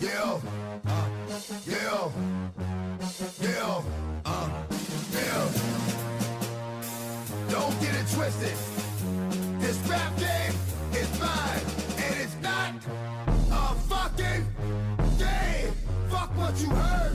[0.00, 0.40] Yeah,
[0.86, 1.08] uh,
[1.66, 2.10] yeah,
[3.40, 3.82] yeah,
[4.24, 4.48] uh,
[5.12, 5.48] yeah.
[7.50, 8.56] Don't get it twisted.
[9.60, 10.54] This rap game
[10.92, 11.60] is mine,
[11.98, 12.74] and it's not
[13.50, 14.46] a fucking
[15.18, 15.72] game.
[16.08, 17.12] Fuck what you heard.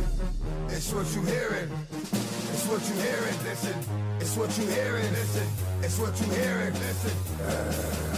[0.70, 1.70] It's what you hearing.
[1.92, 3.38] It's what you hearing.
[3.44, 3.76] Listen.
[4.20, 5.12] It's what you hearing.
[5.12, 5.48] Listen.
[5.82, 6.74] It's what you hearing.
[6.74, 8.09] Listen.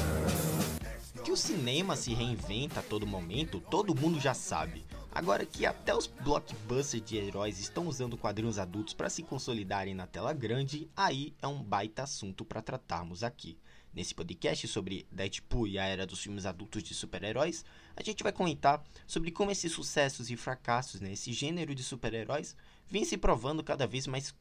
[1.32, 4.84] Que o cinema se reinventa a todo momento, todo mundo já sabe.
[5.10, 10.06] Agora que até os blockbusters de heróis estão usando quadrinhos adultos para se consolidarem na
[10.06, 13.58] tela grande, aí é um baita assunto para tratarmos aqui.
[13.94, 17.64] Nesse podcast sobre Deadpool e a era dos filmes adultos de super-heróis,
[17.96, 22.58] a gente vai comentar sobre como esses sucessos e fracassos, né, esse gênero de super-heróis,
[22.90, 24.36] vem se provando cada vez mais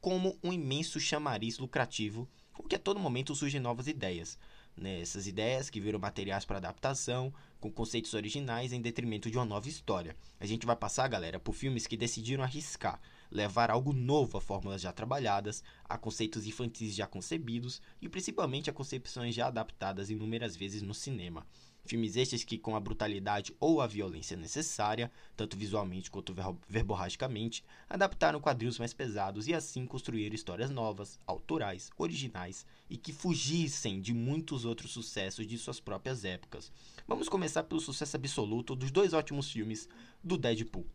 [0.00, 4.38] como um imenso chamariz lucrativo, com que a todo momento surgem novas ideias
[4.76, 9.44] né, essas ideias que viram materiais para adaptação, com conceitos originais em detrimento de uma
[9.44, 10.16] nova história.
[10.38, 13.00] A gente vai passar, galera, por filmes que decidiram arriscar,
[13.30, 18.72] levar algo novo a fórmulas já trabalhadas, a conceitos infantis já concebidos e principalmente a
[18.72, 21.46] concepções já adaptadas inúmeras vezes no cinema.
[21.84, 26.34] Filmes estes que, com a brutalidade ou a violência necessária, tanto visualmente quanto
[26.66, 34.00] verborragicamente, adaptaram quadrinhos mais pesados e assim construíram histórias novas, autorais, originais e que fugissem
[34.00, 36.72] de muitos outros sucessos de suas próprias épocas.
[37.06, 39.86] Vamos começar pelo sucesso absoluto dos dois ótimos filmes
[40.22, 40.86] do Deadpool.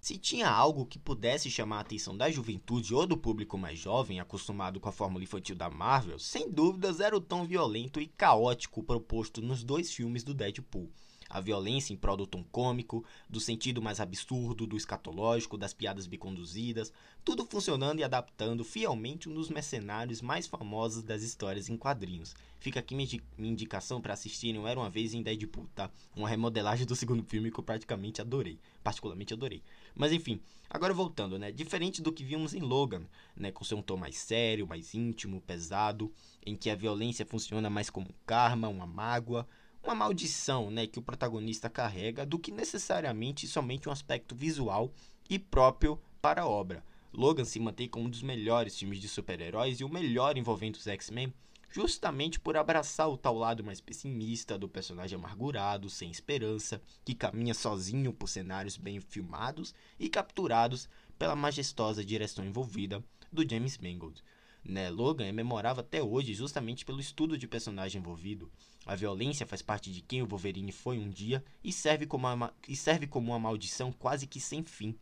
[0.00, 4.18] Se tinha algo que pudesse chamar a atenção da juventude ou do público mais jovem,
[4.18, 8.82] acostumado com a fórmula infantil da Marvel, sem dúvidas era o tom violento e caótico
[8.82, 10.90] proposto nos dois filmes do Deadpool
[11.30, 16.08] a violência em prol do tom cômico, do sentido mais absurdo, do escatológico, das piadas
[16.08, 16.92] biconduzidas,
[17.24, 22.34] tudo funcionando e adaptando fielmente um dos mercenários mais famosos das histórias em quadrinhos.
[22.58, 25.90] Fica aqui minha indicação para assistirem Era Uma Vez em Deadpool, tá?
[26.14, 29.62] Uma remodelagem do segundo filme que eu praticamente adorei, particularmente adorei.
[29.94, 31.52] Mas enfim, agora voltando, né?
[31.52, 33.04] Diferente do que vimos em Logan,
[33.36, 33.52] né?
[33.52, 36.12] Com seu tom mais sério, mais íntimo, pesado,
[36.44, 39.46] em que a violência funciona mais como um karma, uma mágoa,
[39.82, 44.92] uma maldição né, que o protagonista carrega do que necessariamente somente um aspecto visual
[45.28, 46.84] e próprio para a obra.
[47.12, 50.86] Logan se mantém como um dos melhores filmes de super-heróis e o melhor envolvendo os
[50.86, 51.32] X-Men,
[51.70, 57.54] justamente por abraçar o tal lado mais pessimista do personagem amargurado, sem esperança, que caminha
[57.54, 63.02] sozinho por cenários bem filmados e capturados pela majestosa direção envolvida
[63.32, 64.22] do James Mangold.
[64.64, 68.50] Né, Logan é memorável até hoje justamente pelo estudo de personagem envolvido.
[68.86, 72.54] A violência faz parte de quem o Wolverine foi um dia e serve como uma,
[72.68, 74.94] e serve como uma maldição quase que sem fim.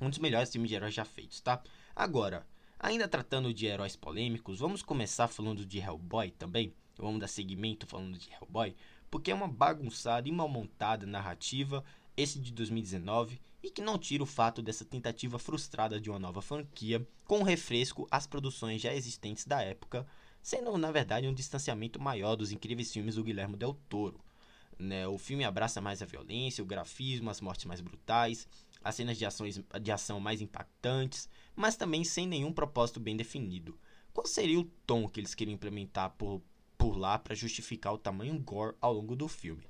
[0.00, 1.62] Um dos melhores filmes de heróis já feitos, tá?
[1.94, 2.46] Agora,
[2.78, 6.74] ainda tratando de heróis polêmicos, vamos começar falando de Hellboy também.
[6.96, 8.74] Vamos dar seguimento falando de Hellboy,
[9.10, 11.84] porque é uma bagunçada e mal montada narrativa
[12.16, 16.42] esse de 2019, e que não tira o fato dessa tentativa frustrada de uma nova
[16.42, 20.06] franquia com um refresco às produções já existentes da época,
[20.42, 24.20] sendo na verdade um distanciamento maior dos incríveis filmes do Guilherme Del Toro.
[24.78, 25.06] Né?
[25.06, 28.48] O filme abraça mais a violência, o grafismo, as mortes mais brutais,
[28.82, 33.78] as cenas de, ações, de ação mais impactantes, mas também sem nenhum propósito bem definido.
[34.12, 36.42] Qual seria o tom que eles queriam implementar por,
[36.76, 39.62] por lá para justificar o tamanho gore ao longo do filme?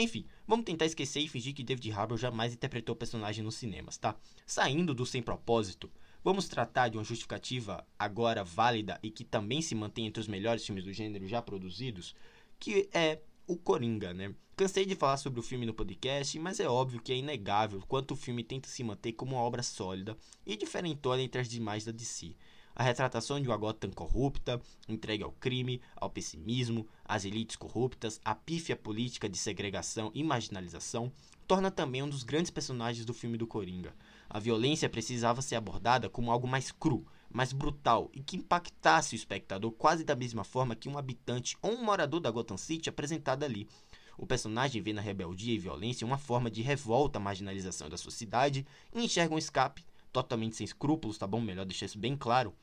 [0.00, 3.98] Enfim, vamos tentar esquecer e fingir que David Harbour jamais interpretou o personagem nos cinemas,
[3.98, 4.16] tá?
[4.46, 5.90] Saindo do sem propósito,
[6.24, 10.64] vamos tratar de uma justificativa agora válida e que também se mantém entre os melhores
[10.64, 12.14] filmes do gênero já produzidos,
[12.58, 14.34] que é o Coringa, né?
[14.56, 18.12] Cansei de falar sobre o filme no podcast, mas é óbvio que é inegável quanto
[18.12, 20.16] o filme tenta se manter como uma obra sólida
[20.46, 22.34] e diferentona entre as demais da DC
[22.74, 28.34] a retratação de uma Gotham corrupta, entregue ao crime, ao pessimismo, às elites corruptas, a
[28.34, 31.12] pífia política de segregação e marginalização,
[31.46, 33.94] torna também um dos grandes personagens do filme do Coringa.
[34.28, 39.16] A violência precisava ser abordada como algo mais cru, mais brutal e que impactasse o
[39.16, 43.44] espectador quase da mesma forma que um habitante ou um morador da Gotham City apresentado
[43.44, 43.68] ali.
[44.16, 48.66] O personagem vê na rebeldia e violência uma forma de revolta à marginalização da sociedade
[48.94, 51.40] e enxerga um escape totalmente sem escrúpulos, tá bom?
[51.40, 52.54] Melhor deixar isso bem claro.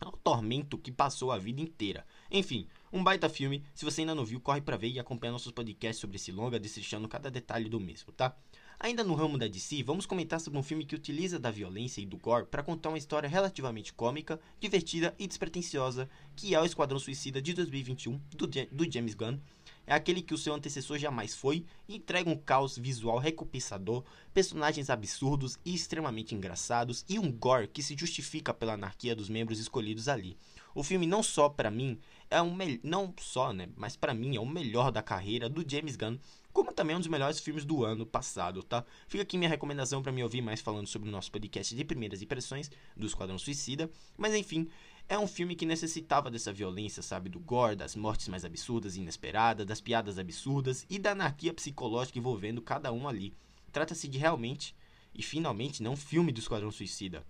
[0.00, 2.04] Ao tormento que passou a vida inteira.
[2.30, 3.64] Enfim, um baita filme.
[3.74, 6.58] Se você ainda não viu, corre pra ver e acompanha nossos podcasts sobre esse longa,
[6.58, 8.36] destrinchando cada detalhe do mesmo, tá?
[8.78, 12.06] Ainda no ramo da DC, vamos comentar sobre um filme que utiliza da violência e
[12.06, 16.98] do gore para contar uma história relativamente cômica, divertida e despretensiosa, que é o Esquadrão
[16.98, 19.38] Suicida de 2021 do, do James Gunn,
[19.86, 24.90] é aquele que o seu antecessor jamais foi e entrega um caos visual recompensador, personagens
[24.90, 30.08] absurdos e extremamente engraçados e um gore que se justifica pela anarquia dos membros escolhidos
[30.08, 30.36] ali.
[30.74, 31.98] O filme não só para mim
[32.30, 35.96] é um não só, né, mas para mim é o melhor da carreira do James
[35.96, 36.16] Gunn
[36.54, 38.84] como também é um dos melhores filmes do ano passado, tá?
[39.08, 42.22] Fica aqui minha recomendação para me ouvir mais falando sobre o nosso podcast de primeiras
[42.22, 44.68] impressões do Esquadrão Suicida, mas enfim,
[45.08, 47.28] é um filme que necessitava dessa violência, sabe?
[47.28, 52.20] Do gore, das mortes mais absurdas e inesperadas, das piadas absurdas e da anarquia psicológica
[52.20, 53.34] envolvendo cada um ali.
[53.72, 54.76] Trata-se de realmente
[55.12, 57.26] e finalmente não um filme do Esquadrão Suicida.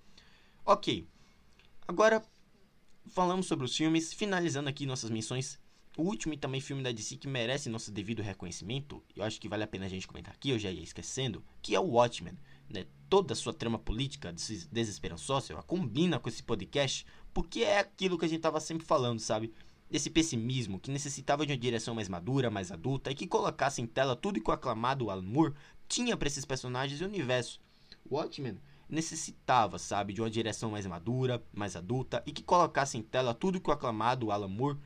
[0.66, 1.08] Ok,
[1.88, 2.22] agora
[3.06, 5.58] falamos sobre os filmes, finalizando aqui nossas menções.
[5.96, 9.48] O último e também filme da DC que merece nosso devido reconhecimento, eu acho que
[9.48, 12.36] vale a pena a gente comentar aqui, eu já ia esquecendo, que é o Watchmen.
[12.68, 12.86] Né?
[13.08, 18.24] Toda a sua trama política desesperançosa ela combina com esse podcast, porque é aquilo que
[18.24, 19.52] a gente estava sempre falando, sabe?
[19.88, 23.86] Desse pessimismo que necessitava de uma direção mais madura, mais adulta e que colocasse em
[23.86, 25.54] tela tudo que o aclamado Alan Moore
[25.86, 27.60] tinha para esses personagens e universo.
[28.10, 28.58] Watchmen
[28.88, 33.60] necessitava, sabe, de uma direção mais madura, mais adulta e que colocasse em tela tudo
[33.60, 34.78] que o aclamado Alan Moore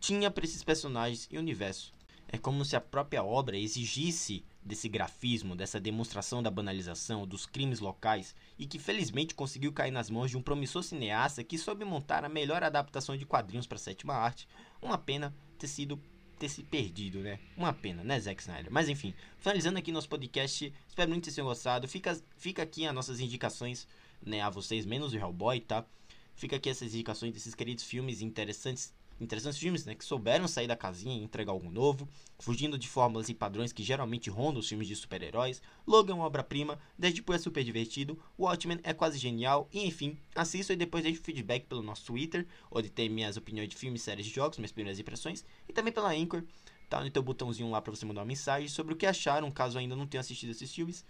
[0.00, 1.92] tinha para esses personagens e universo.
[2.32, 7.80] É como se a própria obra exigisse desse grafismo, dessa demonstração da banalização dos crimes
[7.80, 12.24] locais e que felizmente conseguiu cair nas mãos de um promissor cineasta que soube montar
[12.24, 14.46] a melhor adaptação de quadrinhos para a sétima arte.
[14.80, 16.00] Uma pena ter sido
[16.38, 17.38] ter se perdido, né?
[17.54, 18.72] Uma pena, né, Zack Snyder?
[18.72, 21.86] Mas enfim, finalizando aqui nosso podcast, espero muito que tenham gostado.
[21.86, 23.86] Fica, fica aqui as nossas indicações,
[24.24, 25.84] né, a vocês, menos o Hellboy, tá?
[26.34, 30.76] Fica aqui essas indicações desses queridos filmes interessantes interessantes filmes, né, que souberam sair da
[30.76, 32.08] casinha e entregar algo novo,
[32.38, 35.60] fugindo de fórmulas e padrões que geralmente rondam os filmes de super-heróis.
[35.86, 40.72] Logan é uma obra-prima, Deadpool é super divertido, Watchmen é quase genial, e enfim, assista
[40.72, 44.32] e depois deixe feedback pelo nosso Twitter, onde tem minhas opiniões de filmes, séries de
[44.32, 46.42] jogos, minhas primeiras impressões, e também pela Anchor,
[46.88, 49.78] tá no teu botãozinho lá para você mandar uma mensagem sobre o que acharam, caso
[49.78, 51.04] ainda não tenham assistido esses filmes.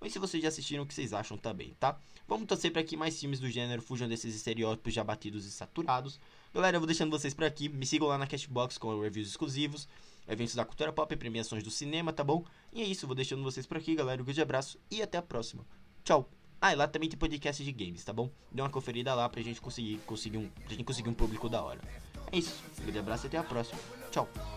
[0.00, 1.98] Ou se vocês já assistiram, o que vocês acham também, tá?
[2.28, 6.20] Vamos torcer para que mais filmes do gênero fujam desses estereótipos já batidos e saturados.
[6.52, 7.68] Galera, eu vou deixando vocês por aqui.
[7.68, 9.88] Me sigam lá na Cashbox com reviews exclusivos,
[10.26, 12.44] eventos da cultura pop e premiações do cinema, tá bom?
[12.72, 14.20] E é isso, vou deixando vocês por aqui, galera.
[14.20, 15.64] Um grande abraço e até a próxima.
[16.04, 16.28] Tchau!
[16.60, 18.30] Ah, e lá também tem podcast de games, tá bom?
[18.50, 21.62] Dê uma conferida lá pra gente conseguir, conseguir um, pra gente conseguir um público da
[21.62, 21.80] hora.
[22.32, 22.62] É isso.
[22.80, 23.78] Um grande abraço e até a próxima.
[24.10, 24.55] Tchau!